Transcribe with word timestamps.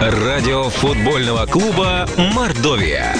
Радио 0.00 0.68
футбольного 0.70 1.44
клуба 1.46 2.08
«Мордовия». 2.16 3.16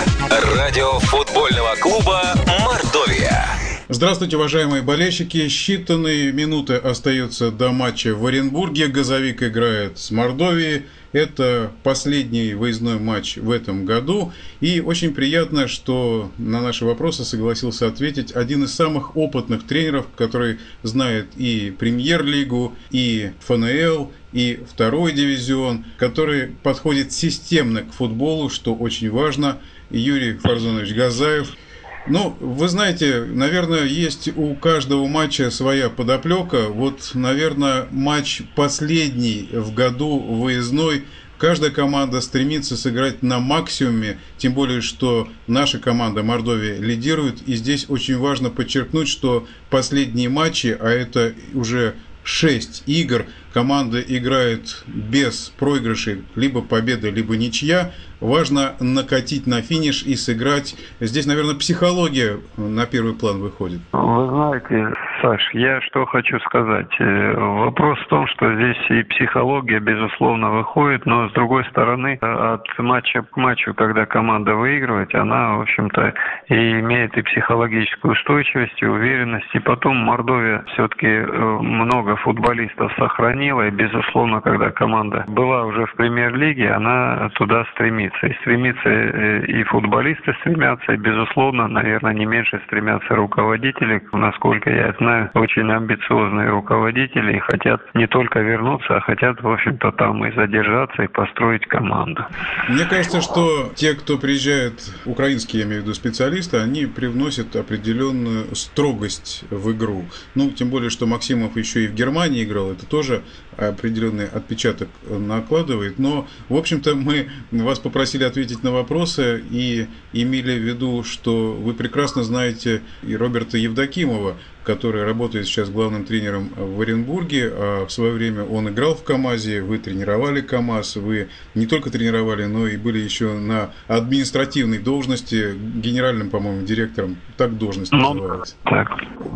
Радио 0.56 1.00
футбольного 1.00 1.74
клуба 1.74 2.22
«Мордовия». 2.60 3.67
Здравствуйте, 3.90 4.36
уважаемые 4.36 4.82
болельщики. 4.82 5.46
Считанные 5.46 6.30
минуты 6.30 6.74
остаются 6.74 7.50
до 7.50 7.72
матча 7.72 8.14
в 8.14 8.26
Оренбурге. 8.26 8.88
Газовик 8.88 9.42
играет 9.42 9.96
с 9.96 10.10
Мордовией. 10.10 10.82
Это 11.12 11.72
последний 11.84 12.52
выездной 12.52 12.98
матч 12.98 13.38
в 13.38 13.50
этом 13.50 13.86
году. 13.86 14.30
И 14.60 14.80
очень 14.82 15.14
приятно, 15.14 15.68
что 15.68 16.30
на 16.36 16.60
наши 16.60 16.84
вопросы 16.84 17.24
согласился 17.24 17.86
ответить 17.86 18.32
один 18.32 18.64
из 18.64 18.74
самых 18.74 19.16
опытных 19.16 19.66
тренеров, 19.66 20.06
который 20.14 20.58
знает 20.82 21.28
и 21.38 21.74
премьер-лигу, 21.78 22.76
и 22.90 23.30
ФНЛ, 23.46 24.12
и 24.34 24.60
второй 24.70 25.12
дивизион, 25.12 25.86
который 25.96 26.48
подходит 26.62 27.12
системно 27.12 27.84
к 27.84 27.94
футболу, 27.94 28.50
что 28.50 28.74
очень 28.74 29.10
важно. 29.10 29.56
Юрий 29.88 30.34
Фарзонович 30.34 30.92
Газаев– 30.92 31.56
ну, 32.08 32.36
вы 32.40 32.68
знаете, 32.68 33.24
наверное, 33.24 33.84
есть 33.84 34.28
у 34.36 34.54
каждого 34.54 35.06
матча 35.06 35.50
своя 35.50 35.88
подоплека. 35.90 36.68
Вот, 36.68 37.10
наверное, 37.14 37.86
матч 37.90 38.42
последний 38.54 39.48
в 39.52 39.74
году 39.74 40.18
выездной. 40.18 41.04
Каждая 41.38 41.70
команда 41.70 42.20
стремится 42.20 42.76
сыграть 42.76 43.22
на 43.22 43.38
максимуме, 43.38 44.18
тем 44.38 44.54
более, 44.54 44.80
что 44.80 45.28
наша 45.46 45.78
команда 45.78 46.24
Мордовия 46.24 46.78
лидирует. 46.78 47.42
И 47.46 47.54
здесь 47.54 47.86
очень 47.88 48.18
важно 48.18 48.50
подчеркнуть, 48.50 49.08
что 49.08 49.46
последние 49.70 50.28
матчи, 50.28 50.76
а 50.78 50.88
это 50.88 51.34
уже 51.54 51.94
6 52.24 52.82
игр, 52.86 53.26
команда 53.58 54.00
играет 54.00 54.84
без 54.86 55.52
проигрышей, 55.58 56.22
либо 56.36 56.62
победа, 56.62 57.10
либо 57.10 57.36
ничья. 57.36 57.90
Важно 58.20 58.74
накатить 58.78 59.48
на 59.48 59.62
финиш 59.62 60.04
и 60.04 60.14
сыграть. 60.14 60.76
Здесь, 61.00 61.26
наверное, 61.26 61.56
психология 61.56 62.38
на 62.56 62.86
первый 62.86 63.14
план 63.14 63.40
выходит. 63.40 63.80
Вы 63.92 64.28
знаете, 64.28 64.94
Саш, 65.20 65.50
я 65.52 65.80
что 65.80 66.06
хочу 66.06 66.38
сказать. 66.40 66.94
Э, 67.00 67.34
вопрос 67.36 67.98
в 67.98 68.06
том, 68.06 68.26
что 68.28 68.54
здесь 68.54 68.90
и 68.90 69.02
психология, 69.02 69.80
безусловно, 69.80 70.50
выходит, 70.50 71.06
но 71.06 71.28
с 71.28 71.32
другой 71.32 71.64
стороны, 71.66 72.18
от 72.20 72.66
матча 72.78 73.22
к 73.22 73.36
матчу, 73.36 73.74
когда 73.74 74.06
команда 74.06 74.54
выигрывает, 74.54 75.12
она, 75.14 75.56
в 75.56 75.62
общем-то, 75.62 76.14
и 76.48 76.80
имеет 76.80 77.16
и 77.18 77.22
психологическую 77.22 78.12
устойчивость, 78.12 78.80
и 78.80 78.86
уверенность. 78.86 79.52
И 79.54 79.58
потом 79.58 79.96
Мордовия 79.96 80.62
все-таки 80.68 81.08
э, 81.08 81.26
много 81.26 82.14
футболистов 82.16 82.92
сохранила, 82.96 83.66
и, 83.66 83.70
безусловно, 83.70 84.40
когда 84.40 84.70
команда 84.70 85.24
была 85.26 85.64
уже 85.64 85.86
в 85.86 85.94
премьер-лиге, 85.94 86.70
она 86.70 87.28
туда 87.34 87.64
стремится. 87.72 88.26
И 88.26 88.34
стремится 88.34 88.88
э, 88.88 89.46
и 89.46 89.64
футболисты 89.64 90.32
стремятся, 90.40 90.92
и, 90.92 90.96
безусловно, 90.96 91.66
наверное, 91.66 92.14
не 92.14 92.26
меньше 92.26 92.60
стремятся 92.66 93.16
руководители, 93.16 94.00
насколько 94.12 94.70
я 94.70 94.88
это 94.88 95.07
знаю, 95.08 95.30
очень 95.34 95.70
амбициозные 95.72 96.50
руководители 96.50 97.36
и 97.36 97.38
хотят 97.38 97.80
не 97.94 98.06
только 98.06 98.40
вернуться, 98.40 98.96
а 98.96 99.00
хотят, 99.00 99.40
в 99.42 99.48
общем-то, 99.48 99.92
там 99.92 100.24
и 100.26 100.34
задержаться, 100.34 101.02
и 101.02 101.08
построить 101.08 101.66
команду. 101.66 102.24
Мне 102.68 102.84
кажется, 102.84 103.22
что 103.22 103.72
те, 103.74 103.94
кто 103.94 104.18
приезжает, 104.18 104.74
украинские, 105.06 105.62
я 105.62 105.66
имею 105.66 105.80
в 105.80 105.84
виду 105.84 105.94
специалисты, 105.94 106.58
они 106.58 106.84
привносят 106.86 107.56
определенную 107.56 108.54
строгость 108.54 109.44
в 109.50 109.72
игру. 109.72 110.04
Ну, 110.34 110.50
тем 110.50 110.68
более, 110.68 110.90
что 110.90 111.06
Максимов 111.06 111.56
еще 111.56 111.84
и 111.84 111.88
в 111.88 111.94
Германии 111.94 112.44
играл, 112.44 112.70
это 112.72 112.86
тоже 112.86 113.22
определенный 113.56 114.26
отпечаток 114.26 114.88
накладывает. 115.08 115.98
Но, 115.98 116.26
в 116.48 116.56
общем-то, 116.56 116.94
мы 116.94 117.28
вас 117.50 117.78
попросили 117.78 118.24
ответить 118.24 118.62
на 118.62 118.72
вопросы 118.72 119.42
и 119.50 119.88
имели 120.12 120.58
в 120.58 120.62
виду, 120.62 121.02
что 121.02 121.52
вы 121.52 121.72
прекрасно 121.72 122.22
знаете 122.22 122.82
и 123.02 123.16
Роберта 123.16 123.56
Евдокимова, 123.56 124.36
который 124.68 125.02
работает 125.02 125.46
сейчас 125.46 125.70
главным 125.70 126.04
тренером 126.04 126.50
в 126.54 126.78
Оренбурге. 126.82 127.50
А 127.50 127.86
в 127.86 127.90
свое 127.90 128.12
время 128.12 128.44
он 128.44 128.68
играл 128.68 128.94
в 128.94 129.02
КАМАЗе, 129.02 129.62
вы 129.62 129.78
тренировали 129.78 130.42
КАМАЗ, 130.42 130.96
вы 130.96 131.28
не 131.54 131.66
только 131.66 131.90
тренировали, 131.90 132.44
но 132.44 132.66
и 132.66 132.76
были 132.76 132.98
еще 132.98 133.32
на 133.32 133.70
административной 133.86 134.78
должности, 134.78 135.54
генеральным, 135.56 136.28
по-моему, 136.28 136.66
директором, 136.66 137.16
так 137.38 137.56
должность 137.56 137.92
ну, 137.92 138.12
называется. 138.12 138.56
Так. 138.64 138.90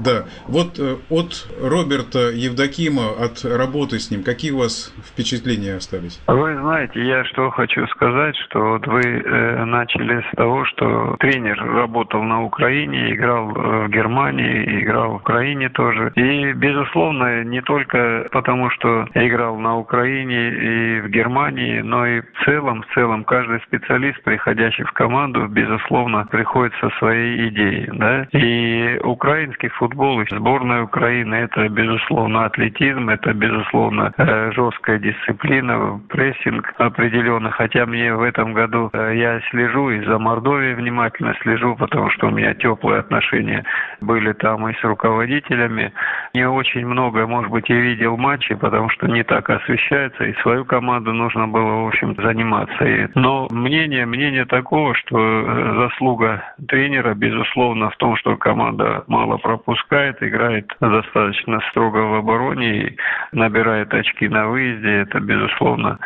Да. 0.05 0.27
Вот 0.49 0.79
э, 0.79 0.97
от 1.09 1.49
Роберта 1.63 2.31
Евдокима, 2.31 3.09
от 3.19 3.43
работы 3.45 4.01
с 4.01 4.11
ним, 4.11 4.25
какие 4.25 4.51
у 4.51 4.59
вас 4.59 4.93
впечатления 5.03 5.77
остались? 5.77 6.21
Вы 6.27 6.59
знаете, 6.59 7.03
я 7.03 7.25
что 7.25 7.51
хочу 7.51 7.87
сказать, 7.87 8.37
что 8.37 8.73
вот 8.73 8.87
вы 8.87 9.01
э, 9.01 9.65
начали 9.65 10.21
с 10.31 10.37
того, 10.37 10.67
что 10.67 11.17
тренер 11.21 11.59
работал 11.65 12.23
на 12.23 12.43
Украине, 12.43 13.15
играл 13.15 13.51
э, 13.51 13.87
в 13.87 13.89
Германии, 13.89 14.83
играл 14.83 15.22
Украине 15.23 15.69
тоже. 15.69 16.13
И, 16.17 16.53
безусловно, 16.53 17.45
не 17.45 17.63
только 17.63 18.27
потому, 18.33 18.71
что 18.71 19.07
играл 19.15 19.57
на 19.57 19.79
Украине 19.79 20.51
и 20.51 21.01
в 21.01 21.09
Германии, 21.11 21.81
но 21.81 22.05
и 22.07 22.21
в 22.21 22.45
целом, 22.45 22.83
в 22.83 22.95
целом 22.95 23.23
каждый 23.23 23.61
специалист, 23.61 24.21
приходящий 24.25 24.85
в 24.85 24.93
команду, 24.93 25.47
безусловно, 25.47 26.27
приходит 26.31 26.75
со 26.81 26.91
своей 26.99 27.49
идеей. 27.49 27.89
Да? 27.93 28.27
И 28.33 28.99
украинский 29.05 29.69
футбол, 29.69 30.21
и 30.21 30.27
сборная 30.31 30.83
Украины, 30.83 31.37
это, 31.37 31.69
безусловно, 31.69 32.45
атлетизм, 32.47 33.09
это, 33.09 33.33
безусловно, 33.33 34.13
э, 34.17 34.51
жесткая 34.53 34.99
дисциплина, 34.99 36.01
прессинг 36.09 36.75
определенно. 36.79 37.51
Хотя 37.53 37.87
мне 37.87 38.13
в 38.15 38.23
этом 38.23 38.55
году 38.55 38.91
э, 38.93 39.13
я 39.15 39.41
слежу 39.51 39.91
и 39.91 40.05
за 40.05 40.19
Мордовией 40.19 40.75
внимательно 40.75 41.35
слежу, 41.43 41.77
потому 41.77 42.11
что 42.11 42.27
у 42.27 42.31
меня 42.31 42.55
теплые 42.55 43.01
отношения 43.01 43.65
были 44.01 44.33
там 44.33 44.69
и 44.69 44.75
с 44.75 44.83
руководством 44.83 45.12
руководителями. 45.13 45.93
Не 46.35 46.49
очень 46.49 46.87
много, 46.87 47.27
может 47.27 47.51
быть, 47.51 47.69
и 47.69 47.75
видел 47.75 48.17
матчи, 48.17 48.55
потому 48.55 48.89
что 48.91 49.07
не 49.07 49.23
так 49.23 49.51
освещается, 49.51 50.25
и 50.25 50.35
свою 50.43 50.65
команду 50.65 51.13
нужно 51.13 51.47
было, 51.47 51.85
в 51.85 51.89
общем, 51.89 52.15
заниматься. 52.17 53.11
Но 53.15 53.49
мнение, 53.51 54.07
мнение 54.07 54.45
такого, 54.47 54.95
что 54.95 55.19
э, 55.19 55.75
заслуга 55.77 56.43
тренера, 56.69 57.15
безусловно, 57.15 57.91
в 57.91 57.97
том, 57.97 58.17
что 58.17 58.37
команда 58.37 59.05
мало 59.07 59.37
пропускает, 59.37 60.23
играет 60.23 60.75
достаточно 60.81 61.61
строго 61.71 61.99
в 61.99 62.15
обороне 62.15 62.87
и 62.87 62.97
набирает 63.33 63.93
очки 63.95 64.29
на 64.29 64.49
выезде, 64.49 65.03
это, 65.03 65.21
безусловно, 65.21 65.99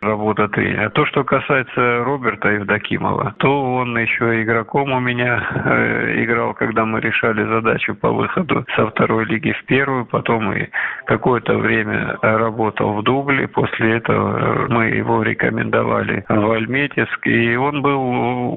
работа 0.00 0.48
тренера. 0.48 0.90
То, 0.90 1.06
что 1.06 1.24
касается 1.24 2.04
Роберта 2.04 2.48
Евдокимова, 2.50 3.34
то 3.38 3.74
он 3.74 3.96
еще 3.98 4.42
игроком 4.42 4.92
у 4.92 5.00
меня 5.00 5.46
э, 5.64 6.24
играл, 6.24 6.54
когда 6.54 6.84
мы 6.84 7.00
решали 7.00 7.44
задачу 7.44 7.94
по 7.94 8.10
выходу 8.10 8.64
со 8.76 8.86
второй 8.86 9.24
лиги 9.26 9.52
в 9.52 9.64
первую, 9.64 10.06
потом 10.06 10.52
и 10.52 10.68
какое-то 11.06 11.58
время 11.58 12.16
работал 12.22 12.94
в 12.94 13.02
Дубле, 13.02 13.48
после 13.48 13.96
этого 13.96 14.66
мы 14.68 14.86
его 14.86 15.22
рекомендовали 15.22 16.24
в 16.28 16.50
Альметьевск, 16.50 17.26
и 17.26 17.56
он 17.56 17.82
был 17.82 18.00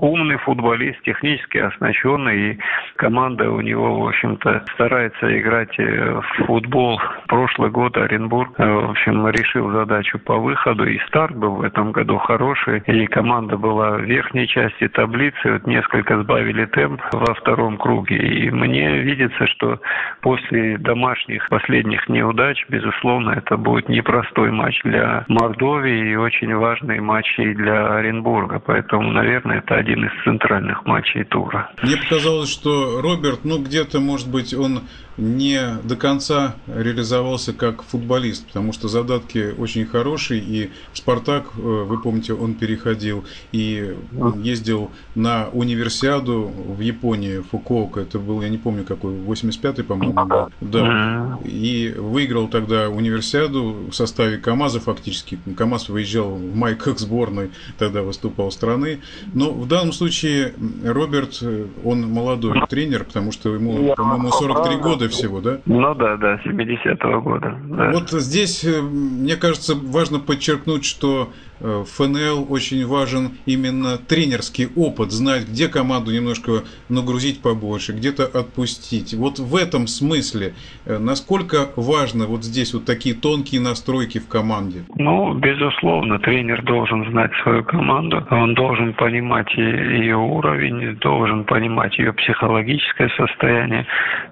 умный 0.02 0.38
футболист, 0.38 1.02
технически 1.04 1.58
оснащенный, 1.58 2.52
и 2.52 2.60
команда 2.98 3.50
у 3.50 3.62
него, 3.62 4.02
в 4.02 4.08
общем-то, 4.08 4.64
старается 4.74 5.40
играть 5.40 5.78
э, 5.80 6.22
в 6.22 6.46
футбол. 6.46 7.02
Прошлый 7.28 7.72
год 7.72 7.98
Оренбург, 7.98 8.54
э, 8.58 8.66
в 8.66 8.92
общем, 8.92 9.28
решил 9.30 9.72
задачу 9.72 10.20
по 10.20 10.38
выходу, 10.38 10.86
и 10.86 11.00
старт 11.08 11.31
старт 11.32 11.36
был 11.36 11.56
в 11.56 11.62
этом 11.62 11.92
году 11.92 12.18
хороший, 12.18 12.84
и 12.88 13.06
команда 13.08 13.58
была 13.58 13.98
в 13.98 14.02
верхней 14.02 14.48
части 14.48 14.88
таблицы, 14.88 15.54
вот 15.54 15.68
несколько 15.68 16.22
сбавили 16.22 16.66
темп 16.66 17.02
во 17.12 17.34
втором 17.34 17.78
круге. 17.78 18.18
И 18.18 18.50
мне 18.50 19.00
видится, 19.00 19.48
что 19.48 19.80
после 20.22 20.78
домашних 20.78 21.48
последних 21.50 22.08
неудач, 22.10 22.66
безусловно, 22.70 23.32
это 23.32 23.58
будет 23.58 23.90
непростой 23.90 24.52
матч 24.52 24.82
для 24.84 25.26
Мордовии 25.28 26.12
и 26.12 26.16
очень 26.16 26.54
важный 26.56 27.00
матч 27.00 27.40
и 27.40 27.54
для 27.54 27.96
Оренбурга. 27.96 28.60
Поэтому, 28.60 29.12
наверное, 29.12 29.60
это 29.60 29.76
один 29.76 30.06
из 30.06 30.24
центральных 30.24 30.86
матчей 30.86 31.24
тура. 31.24 31.70
Мне 31.82 31.98
показалось, 31.98 32.52
что 32.52 33.02
Роберт, 33.02 33.42
ну 33.44 33.60
где-то, 33.60 34.00
может 34.00 34.30
быть, 34.30 34.54
он 34.54 34.82
не 35.18 35.60
до 35.84 35.96
конца 35.96 36.56
реализовался 36.68 37.54
как 37.54 37.84
футболист, 37.84 38.48
потому 38.48 38.74
что 38.74 38.88
задатки 38.88 39.54
очень 39.58 39.86
хорошие, 39.86 40.42
и 40.42 40.72
«Спартак», 40.94 41.21
э, 41.30 41.62
вы 41.62 42.00
помните, 42.00 42.34
он 42.34 42.54
переходил 42.56 43.26
и 43.52 43.96
ездил 44.38 44.92
на 45.16 45.48
универсиаду 45.54 46.52
в 46.68 46.80
Японии, 46.80 47.40
Фукуока, 47.52 48.02
это 48.02 48.20
был, 48.20 48.42
я 48.42 48.50
не 48.50 48.58
помню 48.58 48.84
какой, 48.84 49.14
85-й, 49.14 49.84
по-моему, 49.84 50.26
был, 50.26 50.50
да, 50.62 51.40
и 51.44 51.94
выиграл 51.98 52.48
тогда 52.48 52.90
универсиаду 52.90 53.88
в 53.90 53.94
составе 53.94 54.38
КАМАЗа 54.38 54.80
фактически, 54.80 55.40
КАМАЗ 55.58 55.90
выезжал 55.90 56.36
в 56.36 56.56
майках 56.56 57.00
сборной, 57.00 57.52
тогда 57.78 58.02
выступал 58.02 58.52
страны, 58.52 59.02
но 59.34 59.52
в 59.52 59.68
данном 59.68 59.94
случае 59.94 60.54
Роберт, 60.84 61.40
э, 61.42 61.66
он 61.84 62.10
молодой 62.10 62.62
тренер, 62.70 63.04
потому 63.04 63.32
что 63.32 63.54
ему, 63.54 63.94
по-моему, 63.96 64.32
43 64.32 64.78
года 64.78 65.10
всего, 65.10 65.42
да? 65.42 65.60
Ну 65.66 65.96
да, 65.96 66.18
да, 66.18 66.40
70-го 66.46 67.22
года. 67.22 67.58
Да. 67.66 67.92
Вот 67.92 68.10
здесь, 68.12 68.64
э, 68.64 68.82
мне 68.82 69.36
кажется, 69.36 69.76
важно 69.76 70.20
подчеркнуть, 70.20 70.86
что 70.86 71.11
что 71.12 71.34
Э, 71.64 71.84
ФНЛ 71.86 72.48
очень 72.50 72.86
важен 72.88 73.38
именно 73.46 73.98
тренерский 73.98 74.68
опыт, 74.76 75.12
знать, 75.12 75.48
где 75.48 75.68
команду 75.68 76.12
немножко 76.12 76.64
нагрузить 76.90 77.42
побольше, 77.42 77.94
где-то 77.94 78.24
отпустить. 78.26 79.14
Вот 79.14 79.40
в 79.40 79.56
этом 79.56 79.88
смысле, 79.88 80.54
э, 80.86 80.98
насколько 80.98 81.70
важно 81.76 82.26
вот 82.26 82.44
здесь 82.44 82.74
вот 82.74 82.86
такие 82.86 83.14
тонкие 83.14 83.62
настройки 83.62 84.20
в 84.20 84.28
команде? 84.28 84.84
Ну, 84.96 85.34
безусловно, 85.36 86.20
тренер 86.20 86.64
должен 86.64 87.10
знать 87.12 87.32
свою 87.44 87.64
команду, 87.64 88.26
он 88.32 88.56
должен 88.56 88.94
понимать 88.94 89.54
ее 89.56 90.18
уровень, 90.18 90.96
должен 90.98 91.44
понимать 91.44 91.98
ее 92.00 92.14
психологическое 92.14 93.10
состояние. 93.10 93.86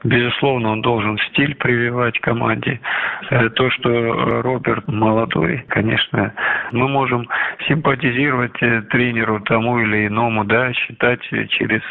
Безусловно, 0.04 0.72
он 0.72 0.82
должен 0.82 1.18
стиль 1.30 1.56
прививать 1.56 2.20
команде. 2.20 2.80
Э, 3.30 3.50
то, 3.50 3.70
что 3.70 4.42
Роберт 4.42 4.88
молодой, 4.88 5.64
конечно, 5.68 6.34
мы 6.72 6.88
можем 6.88 7.19
можем 7.20 7.30
симпатизировать 7.68 8.62
э, 8.62 8.82
тренеру 8.90 9.40
тому 9.42 9.80
или 9.80 10.08
иному, 10.08 10.44
да, 10.44 10.74
считать 10.74 11.22
через 11.50 11.82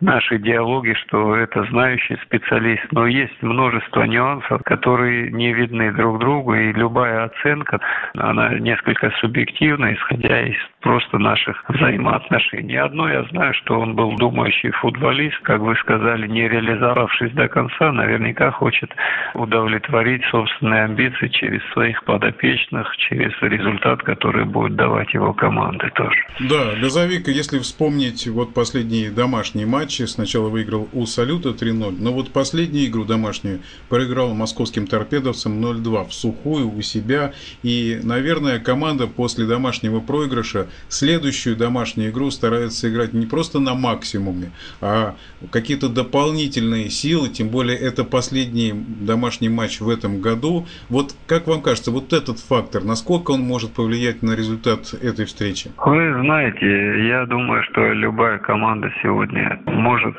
наши 0.00 0.38
диалоги, 0.38 0.94
что 0.94 1.36
это 1.36 1.64
знающий 1.64 2.16
специалист. 2.24 2.84
Но 2.92 3.06
есть 3.06 3.42
множество 3.42 4.02
нюансов, 4.02 4.62
которые 4.64 5.30
не 5.30 5.52
видны 5.52 5.92
друг 5.92 6.18
другу, 6.18 6.54
и 6.54 6.72
любая 6.72 7.24
оценка, 7.24 7.80
она 8.14 8.54
несколько 8.58 9.10
субъективна, 9.20 9.94
исходя 9.94 10.40
из 10.42 10.56
просто 10.80 11.18
наших 11.18 11.64
взаимоотношений. 11.68 12.76
Одно 12.76 13.08
я 13.10 13.24
знаю, 13.24 13.54
что 13.54 13.80
он 13.80 13.94
был 13.94 14.16
думающий 14.16 14.70
футболист, 14.70 15.38
как 15.42 15.60
вы 15.60 15.74
сказали, 15.76 16.26
не 16.26 16.48
реализовавшись 16.48 17.32
до 17.32 17.48
конца, 17.48 17.92
наверняка 17.92 18.50
хочет 18.52 18.90
удовлетворить 19.34 20.22
собственные 20.30 20.84
амбиции 20.84 21.28
через 21.28 21.62
своих 21.72 22.02
подопечных, 22.04 22.96
через 22.96 23.32
результат, 23.42 24.02
который 24.02 24.44
будет 24.44 24.76
давать 24.76 25.12
его 25.14 25.32
команды 25.32 25.90
тоже. 25.94 26.18
Да, 26.40 26.76
Газовик, 26.80 27.28
если 27.28 27.58
вспомнить 27.58 28.26
вот 28.28 28.54
последние 28.54 29.10
домашние 29.10 29.66
матчи, 29.66 30.02
сначала 30.02 30.48
выиграл 30.48 30.88
у 30.92 31.06
Салюта 31.06 31.50
3-0, 31.50 31.96
но 31.98 32.12
вот 32.12 32.32
последнюю 32.32 32.86
игру 32.86 33.04
домашнюю 33.04 33.60
проиграл 33.88 34.34
московским 34.34 34.86
торпедовцам 34.86 35.60
0-2 35.64 36.08
в 36.08 36.14
сухую 36.14 36.70
у 36.70 36.80
себя. 36.82 37.32
И, 37.62 37.98
наверное, 38.02 38.60
команда 38.60 39.06
после 39.06 39.46
домашнего 39.46 40.00
проигрыша 40.00 40.67
следующую 40.88 41.56
домашнюю 41.56 42.10
игру 42.10 42.30
старается 42.30 42.90
играть 42.90 43.12
не 43.12 43.26
просто 43.26 43.60
на 43.60 43.74
максимуме, 43.74 44.52
а 44.80 45.14
какие-то 45.50 45.88
дополнительные 45.88 46.90
силы, 46.90 47.28
тем 47.28 47.48
более 47.48 47.76
это 47.76 48.04
последний 48.04 48.72
домашний 48.72 49.48
матч 49.48 49.80
в 49.80 49.88
этом 49.88 50.20
году. 50.20 50.66
Вот 50.88 51.14
как 51.26 51.46
вам 51.46 51.62
кажется, 51.62 51.90
вот 51.90 52.12
этот 52.12 52.38
фактор, 52.38 52.84
насколько 52.84 53.32
он 53.32 53.40
может 53.40 53.72
повлиять 53.72 54.22
на 54.22 54.32
результат 54.32 54.94
этой 55.02 55.24
встречи? 55.24 55.70
Вы 55.78 56.20
знаете, 56.22 57.08
я 57.08 57.26
думаю, 57.26 57.62
что 57.70 57.92
любая 57.92 58.38
команда 58.38 58.92
сегодня 59.02 59.60
может 59.66 60.14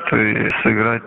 сыграть 0.62 1.02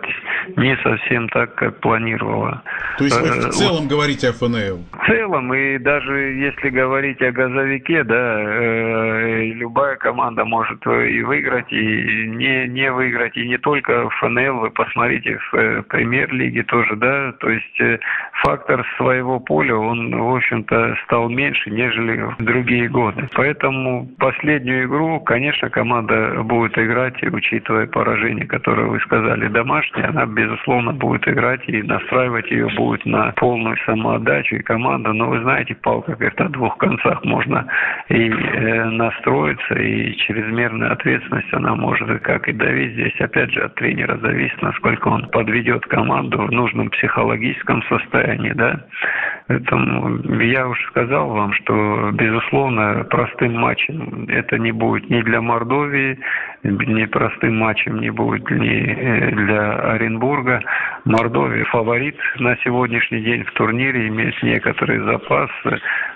не 0.56 0.76
совсем 0.82 1.28
так, 1.30 1.54
как 1.54 1.80
планировала. 1.80 2.62
То 2.98 3.04
есть 3.04 3.20
вы 3.20 3.28
в 3.28 3.46
э, 3.46 3.50
целом 3.50 3.82
вот, 3.82 3.90
говорите 3.90 4.28
о 4.28 4.32
ФНЛ? 4.32 4.84
В 4.92 5.06
целом, 5.06 5.54
и 5.54 5.78
даже 5.78 6.14
если 6.14 6.68
говорить 6.70 7.20
о 7.22 7.32
газовике, 7.32 8.04
да, 8.04 8.40
э, 8.40 9.33
любая 9.54 9.96
команда 9.96 10.44
может 10.44 10.84
и 10.86 11.22
выиграть, 11.22 11.72
и 11.72 12.26
не, 12.28 12.68
не 12.68 12.90
выиграть, 12.90 13.36
и 13.36 13.46
не 13.46 13.58
только 13.58 14.08
ФНЛ, 14.10 14.60
вы 14.60 14.70
посмотрите 14.70 15.38
в 15.38 15.54
э, 15.54 15.82
премьер-лиге 15.82 16.62
тоже, 16.64 16.96
да, 16.96 17.32
то 17.32 17.50
есть 17.50 17.80
э, 17.80 17.98
фактор 18.42 18.86
своего 18.96 19.40
поля, 19.40 19.76
он, 19.76 20.14
в 20.14 20.36
общем-то, 20.36 20.96
стал 21.04 21.28
меньше, 21.28 21.70
нежели 21.70 22.22
в 22.22 22.36
другие 22.38 22.88
годы. 22.88 23.28
Поэтому 23.34 24.08
последнюю 24.18 24.86
игру, 24.86 25.20
конечно, 25.20 25.70
команда 25.70 26.42
будет 26.42 26.76
играть, 26.78 27.22
и 27.22 27.28
учитывая 27.28 27.86
поражение, 27.86 28.46
которое 28.46 28.86
вы 28.86 29.00
сказали, 29.00 29.48
домашнее, 29.48 30.06
она, 30.06 30.26
безусловно, 30.26 30.92
будет 30.92 31.26
играть, 31.28 31.62
и 31.68 31.82
настраивать 31.82 32.50
ее 32.50 32.68
будет 32.76 33.04
на 33.06 33.32
полную 33.32 33.76
самоотдачу, 33.84 34.56
и 34.56 34.62
команда, 34.62 35.12
но 35.12 35.28
вы 35.28 35.40
знаете, 35.40 35.74
палка, 35.74 36.12
говорит, 36.12 36.40
о 36.40 36.48
двух 36.48 36.76
концах 36.78 37.24
можно 37.24 37.66
и 38.08 38.30
э, 38.30 38.84
настроиться, 39.24 39.74
и 39.74 40.16
чрезмерная 40.16 40.90
ответственность, 40.90 41.52
она 41.52 41.74
может, 41.74 42.20
как 42.22 42.48
и 42.48 42.52
давить, 42.52 42.92
здесь 42.92 43.20
опять 43.20 43.52
же 43.52 43.60
от 43.60 43.74
тренера 43.76 44.18
зависит, 44.18 44.60
насколько 44.62 45.08
он 45.08 45.28
подведет 45.28 45.84
команду 45.86 46.38
в 46.38 46.50
нужном 46.50 46.90
психологическом 46.90 47.82
состоянии, 47.84 48.52
да. 48.52 48.80
Поэтому 49.46 50.40
я 50.40 50.68
уже 50.68 50.82
сказал 50.88 51.28
вам, 51.28 51.52
что, 51.52 52.10
безусловно, 52.12 53.04
простым 53.10 53.54
матчем 53.54 54.26
это 54.28 54.58
не 54.58 54.72
будет 54.72 55.08
ни 55.10 55.20
для 55.22 55.40
Мордовии, 55.40 56.18
ни 56.64 57.04
простым 57.04 57.58
матчем 57.58 58.00
не 58.00 58.10
будет 58.10 58.50
ни 58.50 58.66
э, 58.66 59.30
для 59.30 59.72
Оренбурга. 59.92 60.60
Мордовия 61.04 61.64
фаворит 61.66 62.16
на 62.38 62.56
сегодняшний 62.64 63.20
день 63.20 63.44
в 63.44 63.52
турнире, 63.52 64.08
имеет 64.08 64.42
некоторый 64.42 64.98
запас. 65.00 65.50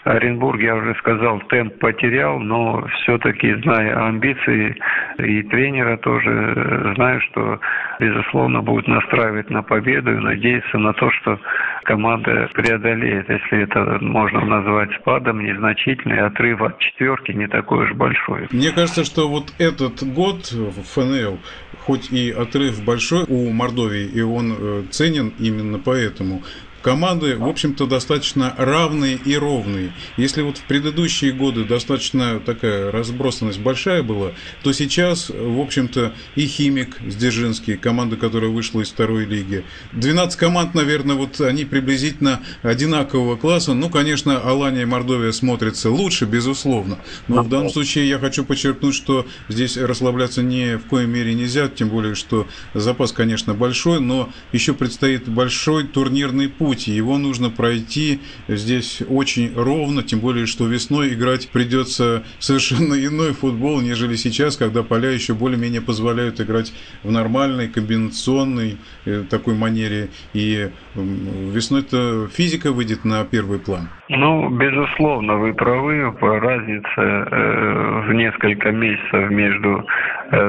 Оренбург, 0.05 0.61
я 0.61 0.77
уже 0.77 0.95
сказал, 0.97 1.41
темп 1.51 1.79
потерял, 1.79 2.39
но 2.39 2.87
все-таки, 3.03 3.55
зная 3.63 4.07
амбиции 4.07 4.77
и 5.19 5.43
тренера 5.43 5.99
тоже, 5.99 6.95
знаю, 6.97 7.21
что, 7.21 7.61
безусловно, 8.01 8.63
будет 8.63 8.89
настраивать 8.89 9.51
на 9.51 9.63
победу 9.63 10.15
и 10.15 10.19
надеяться 10.19 10.79
на 10.79 10.95
то, 10.95 11.11
что 11.11 11.39
команда 11.85 12.49
преодолеет, 12.55 13.29
если 13.29 13.63
это 13.63 13.99
можно 14.01 14.45
назвать 14.45 14.91
спадом, 15.01 15.45
незначительный 15.45 16.21
отрыв 16.21 16.63
от 16.63 16.79
четверки 16.79 17.33
не 17.33 17.49
такой 17.49 17.85
уж 17.85 17.93
большой. 17.95 18.47
Мне 18.51 18.71
кажется, 18.73 19.05
что 19.05 19.29
вот 19.29 19.53
этот 19.59 20.03
год 20.15 20.38
в 20.51 20.83
ФНЛ, 20.83 21.39
хоть 21.85 22.11
и 22.11 22.31
отрыв 22.31 22.83
большой 22.83 23.25
у 23.29 23.51
Мордовии, 23.51 24.07
и 24.07 24.21
он 24.21 24.57
э, 24.59 24.85
ценен 24.91 25.33
именно 25.39 25.79
поэтому, 25.79 26.43
команды, 26.83 27.37
в 27.37 27.47
общем-то, 27.47 27.87
достаточно 27.87 28.55
равные 28.57 29.17
и 29.17 29.37
ровные. 29.37 29.93
Если 30.17 30.43
вот 30.43 30.59
в 30.59 30.63
предыдущие 30.65 31.33
годы 31.33 31.65
достаточно 31.65 32.41
такая 32.41 32.91
разбросанность 32.91 33.61
большая 33.61 34.03
была, 34.03 34.33
то 34.63 34.73
сейчас, 34.73 35.31
в 35.31 35.61
общем-то, 35.61 36.13
и 36.37 36.47
Химик 36.47 36.97
с 37.07 37.17
Дзержинский, 37.17 37.77
команда, 37.77 38.17
которая 38.17 38.51
вышла 38.51 38.81
из 38.81 38.91
второй 38.91 39.25
лиги. 39.25 39.65
12 39.93 40.39
команд, 40.39 40.75
наверное, 40.75 41.17
вот 41.17 41.41
они 41.41 41.65
приблизительно 41.65 42.41
одинакового 42.63 43.37
класса. 43.37 43.75
Ну, 43.75 43.91
конечно, 43.91 44.39
Алания 44.39 44.83
и 44.83 44.87
Мордовия 44.87 45.33
смотрятся 45.33 45.91
лучше, 45.91 46.25
безусловно. 46.25 46.99
Но 47.27 47.43
в 47.43 47.49
данном 47.49 47.71
случае 47.71 48.09
я 48.09 48.19
хочу 48.19 48.45
подчеркнуть, 48.45 48.95
что 48.95 49.27
здесь 49.49 49.77
расслабляться 49.77 50.43
ни 50.43 50.77
в 50.77 50.89
коей 50.89 51.07
мере 51.07 51.35
нельзя, 51.35 51.69
тем 51.69 51.89
более, 51.89 52.15
что 52.15 52.47
запас, 52.75 53.13
конечно, 53.13 53.55
большой, 53.55 54.01
но 54.01 54.31
еще 54.53 54.75
предстоит 54.75 55.29
большой 55.29 55.85
турнирный 55.85 56.49
путь 56.49 56.68
путь, 56.69 56.87
его 56.87 57.17
нужно 57.17 57.49
пройти 57.49 58.21
здесь 58.47 59.03
очень 59.09 59.55
ровно, 59.57 60.03
тем 60.03 60.21
более, 60.21 60.45
что 60.45 60.67
весной 60.67 61.15
играть 61.15 61.49
придется 61.51 62.25
совершенно 62.39 62.93
иной 63.07 63.33
футбол, 63.33 63.81
нежели 63.81 64.17
сейчас, 64.17 64.59
когда 64.59 64.83
поля 64.83 65.09
еще 65.11 65.33
более-менее 65.33 65.81
позволяют 65.81 66.41
играть 66.41 66.75
в 67.03 67.11
нормальной, 67.11 67.69
комбинационной 67.69 68.77
э, 69.07 69.23
такой 69.31 69.55
манере, 69.55 70.09
и 70.35 70.69
весной-то 70.95 72.29
физика 72.29 72.71
выйдет 72.71 73.07
на 73.07 73.25
первый 73.25 73.59
план. 73.59 73.89
Ну, 74.11 74.51
безусловно, 74.51 75.37
вы 75.37 75.55
правы. 75.55 76.13
Разница 76.21 77.01
э, 77.01 78.03
в 78.09 78.13
несколько 78.13 78.73
месяцев 78.73 79.31
между 79.31 79.87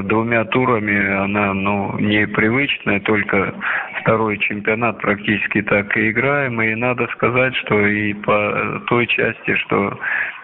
двумя 0.03 0.45
турами, 0.45 1.24
она 1.24 1.53
ну, 1.53 1.98
непривычная, 2.00 3.00
только 3.00 3.53
второй 4.01 4.38
чемпионат 4.39 5.00
практически 5.00 5.62
так 5.62 5.95
и 5.95 6.12
играем. 6.12 6.62
И 6.62 6.75
надо 6.75 7.07
сказать, 7.13 7.55
что 7.55 7.79
и 7.86 8.13
по 8.13 8.81
той 8.88 9.07
части, 9.07 9.55
что 9.55 9.98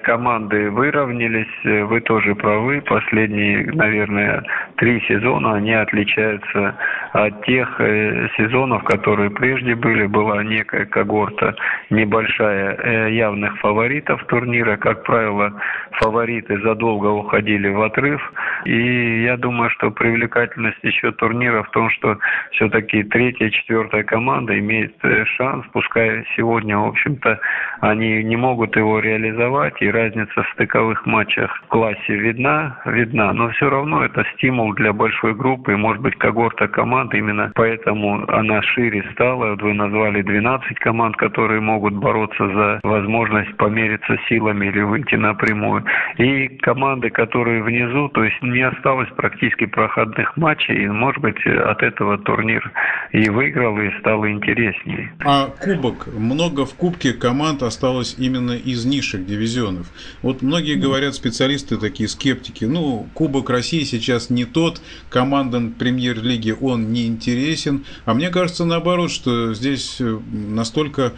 команды 0.06 0.70
выровнялись, 0.70 1.88
вы 1.90 2.00
тоже 2.02 2.36
правы. 2.36 2.82
Последние, 2.82 3.66
наверное, 3.74 4.44
три 4.78 5.02
сезона, 5.08 5.56
они 5.56 5.74
отличаются 5.74 6.76
от 7.12 7.44
тех 7.46 7.76
э, 7.80 8.28
сезонов, 8.38 8.84
которые 8.84 9.32
прежде 9.32 9.74
были. 9.76 10.06
Была 10.06 10.44
некая 10.44 10.86
когорта 10.86 11.56
небольшая 11.90 12.76
э, 12.76 13.14
явных 13.14 13.58
фаворитов 13.60 14.24
турнира. 14.26 14.78
Как 14.78 15.04
правило, 15.04 15.60
фавориты 15.94 16.60
задолго 16.62 17.08
уходили 17.08 17.70
в 17.70 17.82
отрыв. 17.82 18.22
И 18.66 19.24
я 19.24 19.38
думаю, 19.38 19.72
что 19.72 19.90
привлекательность 19.90 20.84
еще 20.84 21.12
турнира 21.14 21.64
в 21.64 21.72
том, 21.72 21.90
что 21.90 22.20
все-таки 22.52 23.04
третья, 23.04 23.50
четвертая 23.50 24.04
команда 24.04 24.58
имеет 24.60 24.94
э, 25.04 25.26
шанс, 25.26 25.66
пускай 25.74 26.26
сегодня, 26.36 26.78
в 26.78 26.90
общем-то, 26.90 27.40
они 27.82 28.24
не 28.24 28.36
могут 28.36 28.76
его 28.76 29.00
реализовать, 29.00 29.82
и 29.82 29.95
разница 29.96 30.44
в 30.44 30.50
стыковых 30.54 31.06
матчах 31.06 31.50
в 31.64 31.68
классе 31.68 32.16
видна, 32.16 32.78
видна, 32.86 33.34
но 33.34 33.50
все 33.50 33.70
равно 33.70 34.04
это 34.04 34.26
стимул 34.36 34.74
для 34.74 34.92
большой 34.94 35.34
группы, 35.34 35.76
может 35.78 36.02
быть, 36.02 36.16
когорта 36.18 36.68
команд 36.68 37.14
именно 37.14 37.52
поэтому 37.56 38.26
она 38.30 38.62
шире 38.62 39.04
стала. 39.14 39.56
Вы 39.56 39.74
назвали 39.74 40.22
12 40.22 40.78
команд, 40.80 41.16
которые 41.18 41.62
могут 41.62 41.94
бороться 41.96 42.48
за 42.48 42.80
возможность 42.84 43.56
помериться 43.58 44.18
силами 44.28 44.68
или 44.68 44.82
выйти 44.82 45.16
напрямую. 45.16 45.86
И 46.18 46.48
команды, 46.62 47.10
которые 47.10 47.64
внизу, 47.64 48.10
то 48.10 48.24
есть 48.24 48.42
не 48.42 48.62
осталось 48.62 49.10
практически 49.16 49.66
проходных 49.66 50.36
матчей, 50.38 50.84
и, 50.84 50.88
может 50.88 51.22
быть, 51.22 51.44
от 51.46 51.82
этого 51.82 52.18
турнир 52.18 52.72
и 53.12 53.30
выиграл, 53.30 53.80
и 53.80 53.90
стало 54.00 54.30
интереснее. 54.32 55.14
А 55.26 55.48
кубок? 55.48 56.08
Много 56.08 56.66
в 56.66 56.76
кубке 56.76 57.14
команд 57.14 57.64
осталось 57.64 58.16
именно 58.20 58.52
из 58.52 58.86
низших 58.86 59.26
дивизионов. 59.26 59.85
Вот 60.22 60.42
многие 60.42 60.76
говорят, 60.76 61.16
специалисты 61.16 61.78
такие, 61.78 62.08
скептики, 62.08 62.66
ну, 62.66 63.08
Кубок 63.14 63.50
России 63.50 63.84
сейчас 63.84 64.30
не 64.30 64.46
тот, 64.46 64.82
командам 65.10 65.72
премьер-лиги 65.72 66.56
он 66.60 66.92
не 66.92 67.08
интересен. 67.08 67.86
А 68.06 68.14
мне 68.14 68.30
кажется, 68.30 68.66
наоборот, 68.66 69.12
что 69.12 69.54
здесь 69.54 69.98
э, 70.00 70.20
настолько 70.32 71.14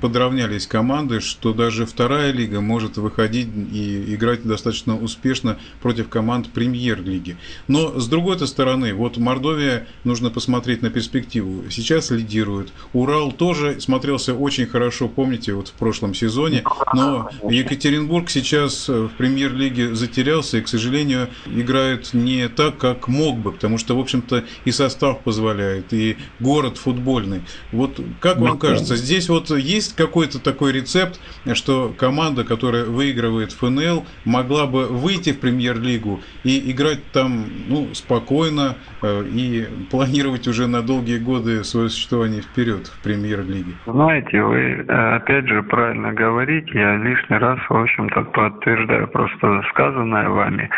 подравнялись 0.00 0.66
команды, 0.66 1.20
что 1.20 1.52
даже 1.52 1.86
вторая 1.86 2.32
лига 2.32 2.60
может 2.60 2.96
выходить 2.96 3.48
и 3.72 4.14
играть 4.14 4.42
достаточно 4.42 4.96
успешно 4.98 5.58
против 5.82 6.08
команд 6.08 6.48
премьер-лиги. 6.48 7.36
Но 7.68 7.98
с 7.98 8.08
другой 8.08 8.36
стороны, 8.46 8.92
вот 8.94 9.16
Мордовия, 9.16 9.86
нужно 10.04 10.30
посмотреть 10.30 10.82
на 10.82 10.90
перспективу. 10.90 11.70
Сейчас 11.70 12.10
лидирует. 12.10 12.72
Урал 12.92 13.32
тоже 13.32 13.80
смотрелся 13.80 14.34
очень 14.34 14.66
хорошо, 14.66 15.08
помните, 15.08 15.52
вот 15.54 15.68
в 15.68 15.72
прошлом 15.72 16.14
сезоне. 16.14 16.64
Но 16.92 17.30
Екатеринбург 17.48 17.95
сейчас 18.28 18.88
в 18.88 19.08
премьер-лиге 19.16 19.94
затерялся 19.94 20.58
и, 20.58 20.60
к 20.60 20.68
сожалению, 20.68 21.28
играет 21.46 22.14
не 22.14 22.48
так, 22.48 22.78
как 22.78 23.08
мог 23.08 23.38
бы, 23.38 23.52
потому 23.52 23.78
что, 23.78 23.96
в 23.96 24.00
общем-то, 24.00 24.44
и 24.64 24.70
состав 24.70 25.20
позволяет, 25.20 25.92
и 25.92 26.16
город 26.40 26.78
футбольный. 26.78 27.42
Вот 27.72 28.00
как 28.20 28.38
вам 28.38 28.58
кажется, 28.58 28.96
здесь 28.96 29.28
вот 29.28 29.50
есть 29.50 29.96
какой-то 29.96 30.42
такой 30.42 30.72
рецепт, 30.72 31.20
что 31.54 31.94
команда, 31.96 32.44
которая 32.44 32.84
выигрывает 32.84 33.52
ФНЛ, 33.52 34.04
могла 34.24 34.66
бы 34.66 34.86
выйти 34.86 35.32
в 35.32 35.40
премьер-лигу 35.40 36.20
и 36.44 36.70
играть 36.70 37.00
там 37.12 37.46
ну, 37.68 37.94
спокойно 37.94 38.76
э, 39.02 39.24
и 39.24 39.66
планировать 39.90 40.48
уже 40.48 40.66
на 40.66 40.82
долгие 40.82 41.18
годы 41.18 41.64
свое 41.64 41.88
существование 41.88 42.42
вперед 42.42 42.86
в 42.86 43.02
премьер-лиге? 43.02 43.72
Знаете, 43.86 44.42
вы 44.42 44.84
э, 44.86 45.16
опять 45.16 45.46
же 45.48 45.62
правильно 45.62 46.12
говорите, 46.12 46.70
я 46.74 46.96
лишний 46.96 47.36
раз, 47.36 47.58
в 47.86 47.88
общем-то, 47.88 48.22
подтверждаю 48.32 49.06
просто 49.08 49.62
сказанное 49.70 50.28
вами. 50.28 50.68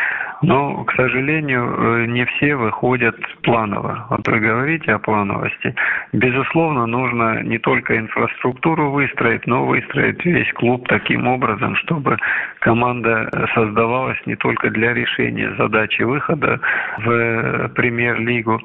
Но, 0.42 0.84
к 0.84 0.92
сожалению, 0.94 1.64
э, 1.66 2.06
не 2.06 2.24
все 2.26 2.54
выходят 2.54 3.16
планово. 3.42 4.06
Вот 4.10 4.26
вы 4.28 4.38
говорите 4.38 4.92
о 4.92 4.98
плановости. 4.98 5.74
Безусловно, 6.12 6.86
нужно 6.86 7.42
не 7.42 7.58
только 7.58 7.98
инфраструктуру 7.98 8.90
выстроить, 8.90 9.46
но 9.46 9.66
выстроить 9.66 10.24
весь 10.24 10.52
клуб 10.52 10.86
таким 10.86 11.26
образом, 11.26 11.74
чтобы 11.76 12.18
команда 12.60 13.28
создавалась 13.54 14.18
не 14.26 14.36
только 14.36 14.70
для 14.70 14.94
решения 14.94 15.52
задачи 15.58 16.02
выхода 16.02 16.60
в 16.98 17.68
премьер-лигу, 17.74 18.60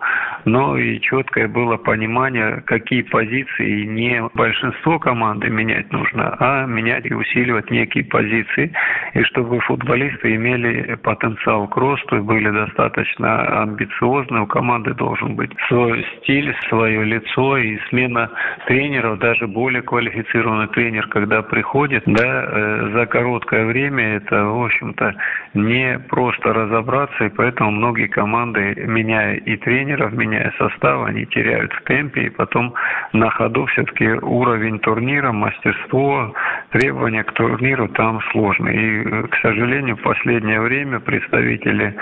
но 0.45 0.77
и 0.77 0.99
четкое 1.01 1.47
было 1.47 1.77
понимание, 1.77 2.61
какие 2.65 3.01
позиции 3.01 3.85
не 3.85 4.21
большинство 4.35 4.99
команды 4.99 5.49
менять 5.49 5.91
нужно, 5.91 6.35
а 6.39 6.65
менять 6.65 7.05
и 7.05 7.13
усиливать 7.13 7.71
некие 7.71 8.03
позиции, 8.03 8.71
и 9.13 9.23
чтобы 9.23 9.59
футболисты 9.61 10.35
имели 10.35 10.95
потенциал 10.95 11.62
к 11.67 11.77
росту 11.77 12.17
и 12.17 12.21
были 12.21 12.49
достаточно 12.49 13.61
амбициозны. 13.61 14.41
У 14.41 14.47
команды 14.47 14.93
должен 14.93 15.35
быть 15.35 15.51
свой 15.67 16.05
стиль, 16.17 16.55
свое 16.69 17.03
лицо 17.03 17.57
и 17.57 17.77
смена 17.89 18.29
тренеров, 18.67 19.19
даже 19.19 19.47
более 19.47 19.81
квалифицированный 19.81 20.67
тренер, 20.67 21.07
когда 21.07 21.41
приходит, 21.41 22.03
да, 22.05 22.45
э, 22.47 22.89
за 22.93 23.05
короткое 23.05 23.65
время 23.65 24.17
это, 24.17 24.45
в 24.45 24.65
общем-то, 24.65 25.15
не 25.53 25.99
просто 26.09 26.53
разобраться, 26.53 27.25
и 27.25 27.29
поэтому 27.29 27.71
многие 27.71 28.07
команды, 28.07 28.73
меняя 28.87 29.35
и 29.35 29.55
тренеров, 29.57 30.13
меняя 30.13 30.53
состав, 30.57 31.05
они 31.05 31.25
теряют 31.27 31.71
в 31.73 31.83
темпе, 31.83 32.23
и 32.23 32.29
потом 32.29 32.73
на 33.13 33.29
ходу 33.29 33.65
все-таки 33.67 34.07
уровень 34.07 34.79
турнира, 34.79 35.31
мастерство, 35.31 36.33
требования 36.71 37.23
к 37.23 37.31
турниру 37.33 37.87
там 37.89 38.19
сложные. 38.31 38.75
И, 38.75 39.07
э, 39.07 39.27
к 39.27 39.35
сожалению, 39.37 39.95
в 39.97 40.01
последнее 40.01 40.61
время 40.61 40.99
представители 40.99 41.52
представители 41.53 41.95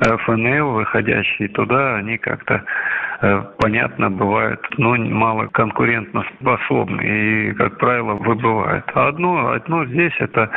э, 0.00 0.16
ФНЛ, 0.18 0.72
выходящие 0.72 1.48
туда, 1.48 1.96
они 1.96 2.18
как-то 2.18 2.64
понятно, 3.58 4.10
бывают, 4.10 4.60
но 4.76 4.96
мало 4.96 5.46
конкурентно 5.48 6.24
способны 6.38 7.02
и, 7.02 7.52
как 7.54 7.78
правило, 7.78 8.14
выбывают. 8.14 8.84
А 8.94 9.08
одно, 9.08 9.52
одно 9.52 9.84
здесь 9.86 10.12
это 10.20 10.50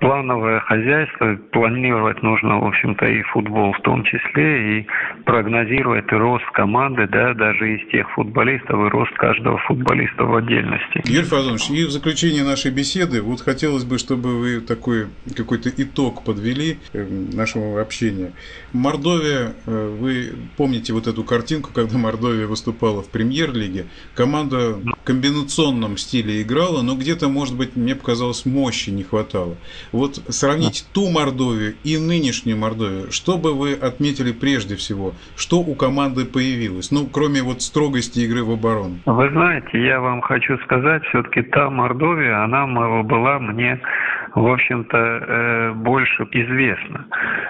плановое 0.00 0.60
хозяйство. 0.60 1.36
Планировать 1.52 2.22
нужно, 2.22 2.60
в 2.60 2.64
общем-то, 2.64 3.06
и 3.06 3.22
футбол 3.22 3.72
в 3.72 3.80
том 3.82 4.04
числе, 4.04 4.80
и 4.80 4.86
прогнозировать 5.24 6.10
рост 6.10 6.44
команды, 6.52 7.06
да, 7.08 7.34
даже 7.34 7.76
из 7.76 7.88
тех 7.90 8.10
футболистов, 8.12 8.86
и 8.86 8.88
рост 8.88 9.12
каждого 9.14 9.58
футболиста 9.58 10.24
в 10.24 10.34
отдельности. 10.36 11.02
Юрий 11.04 11.26
Фазонович, 11.26 11.70
и 11.70 11.84
в 11.84 11.90
заключение 11.90 12.44
нашей 12.44 12.70
беседы, 12.70 13.20
вот 13.20 13.40
хотелось 13.40 13.84
бы, 13.84 13.98
чтобы 13.98 14.38
вы 14.38 14.60
такой 14.60 15.06
какой-то 15.36 15.70
итог 15.76 16.24
подвели 16.24 16.78
э, 16.92 17.06
нашего 17.34 17.80
общения. 17.80 18.32
Мордовия, 18.72 19.52
э, 19.66 19.96
вы 20.00 20.32
помните 20.56 20.92
вот 20.92 21.06
эту 21.06 21.22
картинку, 21.24 21.70
когда 21.74 21.98
Мордовия 22.06 22.46
выступала 22.46 23.02
в 23.02 23.08
премьер-лиге, 23.08 23.86
команда 24.14 24.74
в 24.74 24.94
комбинационном 25.02 25.96
стиле 25.96 26.40
играла, 26.40 26.82
но 26.82 26.94
где-то, 26.94 27.28
может 27.28 27.56
быть, 27.56 27.74
мне 27.74 27.96
показалось, 27.96 28.46
мощи 28.46 28.90
не 28.90 29.02
хватало. 29.02 29.56
Вот 29.90 30.20
сравнить 30.28 30.86
ту 30.92 31.10
Мордовию 31.10 31.74
и 31.82 31.98
нынешнюю 31.98 32.58
Мордовию, 32.58 33.10
что 33.10 33.38
бы 33.38 33.54
вы 33.54 33.72
отметили 33.72 34.30
прежде 34.30 34.76
всего? 34.76 35.14
Что 35.34 35.58
у 35.58 35.74
команды 35.74 36.26
появилось? 36.26 36.92
Ну, 36.92 37.08
кроме 37.12 37.42
вот 37.42 37.60
строгости 37.62 38.20
игры 38.20 38.44
в 38.44 38.52
оборону. 38.52 38.98
Вы 39.04 39.28
знаете, 39.30 39.84
я 39.84 40.00
вам 40.00 40.20
хочу 40.20 40.56
сказать, 40.58 41.02
все-таки 41.06 41.42
та 41.42 41.70
Мордовия, 41.70 42.44
она 42.44 42.66
была 43.02 43.40
мне 43.40 43.80
в 44.36 44.46
общем-то, 44.52 44.98
э, 44.98 45.72
больше 45.76 46.26
известна. 46.30 47.06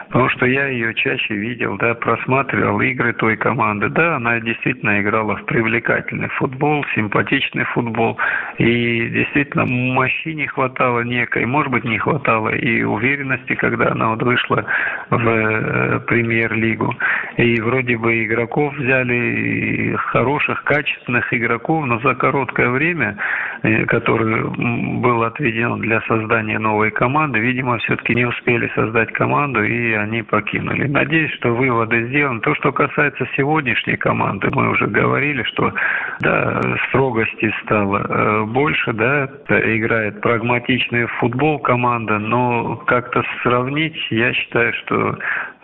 Потому 0.06 0.28
что 0.28 0.46
я 0.46 0.68
ее 0.68 0.94
чаще 0.94 1.34
видел, 1.34 1.76
да, 1.78 1.94
просматривал 1.94 2.80
игры 2.80 3.12
той 3.14 3.36
команды. 3.36 3.88
Да, 3.88 4.16
она 4.16 4.38
действительно 4.38 5.00
играла 5.00 5.34
в 5.34 5.44
привлекательный 5.46 6.28
футбол, 6.28 6.86
симпатичный 6.94 7.64
футбол. 7.64 8.16
И 8.58 9.08
действительно 9.08 9.66
мощи 9.66 10.28
не 10.28 10.46
хватало 10.46 11.00
некой, 11.00 11.44
может 11.44 11.72
быть, 11.72 11.82
не 11.82 11.98
хватало 11.98 12.50
и 12.50 12.84
уверенности, 12.84 13.56
когда 13.56 13.90
она 13.90 14.10
вот 14.10 14.22
вышла 14.22 14.64
в 15.10 15.28
э, 15.28 16.00
премьер-лигу. 16.06 16.94
И 17.36 17.60
вроде 17.60 17.96
бы 17.96 18.24
игроков 18.24 18.72
взяли, 18.76 19.96
хороших, 19.96 20.62
качественных 20.62 21.34
игроков, 21.34 21.84
но 21.84 21.98
за 21.98 22.14
короткое 22.14 22.70
время, 22.70 23.16
э, 23.64 23.86
которое 23.86 24.44
было 24.44 25.26
отведено 25.26 25.78
для 25.78 26.00
создания 26.02 26.60
нового 26.60 26.75
новой 26.76 26.90
команды, 26.90 27.38
видимо, 27.38 27.78
все-таки 27.78 28.14
не 28.14 28.26
успели 28.26 28.70
создать 28.74 29.10
команду, 29.12 29.64
и 29.64 29.92
они 29.94 30.22
покинули. 30.22 30.86
Надеюсь, 30.86 31.32
что 31.32 31.54
выводы 31.54 32.08
сделаны. 32.08 32.40
То, 32.40 32.54
что 32.54 32.70
касается 32.70 33.26
сегодняшней 33.34 33.96
команды, 33.96 34.50
мы 34.52 34.68
уже 34.68 34.86
говорили, 34.86 35.42
что 35.44 35.72
да, 36.20 36.60
строгости 36.88 37.50
стало 37.62 37.98
э, 37.98 38.44
больше, 38.44 38.92
да, 38.92 39.24
играет 39.48 40.20
прагматичный 40.20 41.06
футбол 41.18 41.58
команда, 41.60 42.18
но 42.18 42.76
как-то 42.86 43.24
сравнить, 43.42 43.96
я 44.10 44.34
считаю, 44.34 44.74
что 44.74 45.16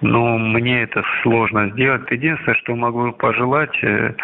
ну, 0.02 0.36
мне 0.36 0.82
это 0.82 1.04
сложно 1.22 1.70
сделать. 1.70 2.10
Единственное, 2.10 2.58
что 2.58 2.74
могу 2.74 3.12
пожелать, 3.12 3.76
э, 3.82 4.14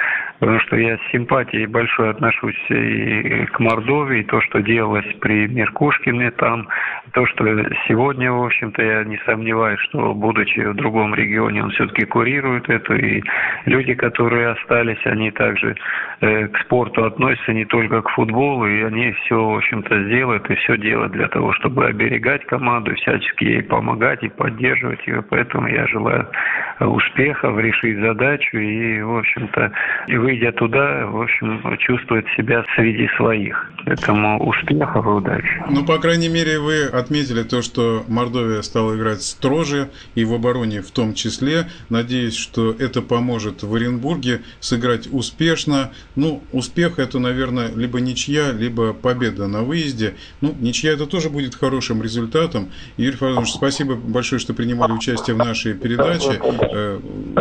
потому 0.40 0.58
что 0.60 0.76
я 0.76 0.96
с 0.96 1.10
симпатией 1.12 1.66
большой 1.66 2.10
отношусь 2.10 2.58
и 2.68 3.46
к 3.52 3.60
Мордовии, 3.60 4.24
то, 4.24 4.40
что 4.40 4.60
делалось 4.60 5.06
при 5.20 5.46
Меркушкине 5.46 6.32
там, 6.32 6.66
то, 7.12 7.26
что 7.26 7.44
сегодня, 7.86 8.32
в 8.32 8.44
общем-то, 8.44 8.82
я 8.82 9.04
не 9.04 9.18
сомневаюсь, 9.24 9.78
что, 9.80 10.14
будучи 10.14 10.58
в 10.58 10.74
другом 10.74 11.14
регионе, 11.14 11.62
он 11.62 11.70
все-таки 11.70 12.04
курирует 12.06 12.68
это, 12.68 12.94
и 12.94 13.22
люди, 13.64 13.94
которые 13.94 14.48
остались, 14.48 15.04
они 15.04 15.30
также 15.30 15.76
э, 16.20 16.48
к 16.48 16.58
спорту 16.62 17.04
относятся 17.04 17.52
не 17.52 17.64
только 17.64 18.02
к 18.02 18.10
футболу, 18.10 18.66
и 18.66 18.82
они 18.82 19.12
все, 19.12 19.36
в 19.36 19.56
общем-то, 19.56 20.04
сделают, 20.04 20.50
и 20.50 20.56
все 20.56 20.76
делают 20.76 21.12
для 21.12 21.28
того, 21.28 21.52
чтобы 21.52 21.86
оберегать 21.86 22.44
команду, 22.46 22.94
всячески 22.96 23.44
ей 23.44 23.62
помогать 23.62 24.24
и 24.24 24.28
поддерживать 24.28 25.06
ее, 25.06 25.22
поэтому 25.22 25.67
я 25.68 25.86
желаю 25.86 26.28
успехов, 26.80 27.58
решить 27.58 27.98
задачу 27.98 28.56
и, 28.56 29.00
в 29.02 29.16
общем-то, 29.18 29.72
выйдя 30.08 30.52
туда, 30.52 31.06
в 31.06 31.20
общем, 31.22 31.60
чувствовать 31.78 32.26
себя 32.36 32.64
среди 32.76 33.08
своих. 33.16 33.72
Поэтому 33.84 34.38
успехов 34.46 35.04
и 35.04 35.08
удачи. 35.08 35.64
Ну, 35.70 35.84
по 35.84 35.98
крайней 35.98 36.28
мере, 36.28 36.58
вы 36.58 36.84
отметили 36.84 37.42
то, 37.42 37.62
что 37.62 38.04
Мордовия 38.06 38.62
стала 38.62 38.96
играть 38.96 39.22
строже 39.22 39.88
и 40.14 40.24
в 40.24 40.34
обороне 40.34 40.82
в 40.82 40.90
том 40.90 41.14
числе. 41.14 41.66
Надеюсь, 41.88 42.36
что 42.36 42.72
это 42.78 43.02
поможет 43.02 43.62
в 43.62 43.74
Оренбурге 43.74 44.42
сыграть 44.60 45.08
успешно. 45.10 45.90
Ну, 46.16 46.42
успех 46.52 46.98
это, 46.98 47.18
наверное, 47.18 47.70
либо 47.74 48.00
ничья, 48.00 48.52
либо 48.52 48.92
победа 48.92 49.46
на 49.46 49.62
выезде. 49.62 50.14
Ну, 50.40 50.54
ничья 50.60 50.92
это 50.92 51.06
тоже 51.06 51.30
будет 51.30 51.54
хорошим 51.54 52.02
результатом. 52.02 52.68
Юрий 52.96 53.16
Фаридович, 53.16 53.50
спасибо 53.50 53.94
большое, 53.94 54.38
что 54.38 54.54
принимали 54.54 54.92
участие 54.92 55.34
в 55.34 55.38
нашей 55.58 55.74
передаче. 55.74 56.40
Э, 56.72 57.00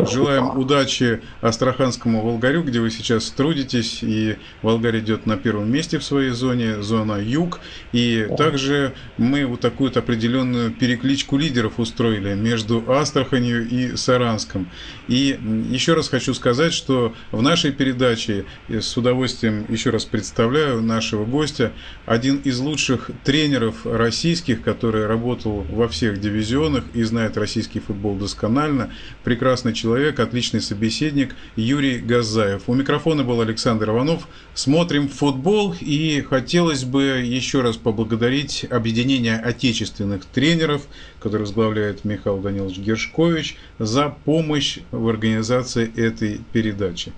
желаем 0.09 0.57
удачи 0.57 1.21
Астраханскому 1.41 2.21
Волгарю, 2.21 2.63
где 2.63 2.79
вы 2.79 2.89
сейчас 2.89 3.29
трудитесь, 3.29 3.99
и 4.01 4.37
Волгарь 4.63 4.99
идет 4.99 5.27
на 5.27 5.37
первом 5.37 5.71
месте 5.71 5.99
в 5.99 6.03
своей 6.03 6.31
зоне, 6.31 6.81
зона 6.81 7.21
юг, 7.21 7.59
и 7.93 8.27
также 8.37 8.93
мы 9.17 9.45
вот 9.45 9.61
такую 9.61 9.91
определенную 9.95 10.71
перекличку 10.71 11.37
лидеров 11.37 11.79
устроили 11.79 12.33
между 12.33 12.83
Астраханью 12.91 13.67
и 13.67 13.95
Саранском. 13.95 14.67
И 15.07 15.39
еще 15.69 15.93
раз 15.93 16.09
хочу 16.09 16.33
сказать, 16.33 16.73
что 16.73 17.13
в 17.31 17.41
нашей 17.41 17.71
передаче 17.71 18.45
с 18.67 18.97
удовольствием 18.97 19.65
еще 19.69 19.91
раз 19.91 20.05
представляю 20.05 20.81
нашего 20.81 21.25
гостя, 21.25 21.71
один 22.05 22.37
из 22.37 22.59
лучших 22.59 23.11
тренеров 23.23 23.85
российских, 23.85 24.63
который 24.63 25.05
работал 25.05 25.65
во 25.69 25.87
всех 25.87 26.19
дивизионах 26.19 26.83
и 26.93 27.03
знает 27.03 27.37
российский 27.37 27.79
футбол 28.07 28.15
досконально, 28.15 28.91
прекрасный 29.23 29.73
человек, 29.73 30.19
отличный 30.19 30.61
собеседник 30.61 31.35
Юрий 31.55 31.99
Газаев. 31.99 32.63
У 32.67 32.73
микрофона 32.73 33.23
был 33.23 33.41
Александр 33.41 33.89
Иванов. 33.89 34.27
Смотрим 34.53 35.09
футбол 35.09 35.75
и 35.79 36.21
хотелось 36.21 36.83
бы 36.83 37.21
еще 37.25 37.61
раз 37.61 37.77
поблагодарить 37.77 38.65
объединение 38.69 39.37
отечественных 39.37 40.25
тренеров, 40.25 40.83
которое 41.19 41.41
возглавляет 41.41 42.05
Михаил 42.05 42.37
Данилович 42.37 42.77
Гершкович, 42.77 43.57
за 43.79 44.15
помощь 44.25 44.79
в 44.91 45.07
организации 45.07 45.91
этой 45.95 46.39
передачи. 46.53 47.13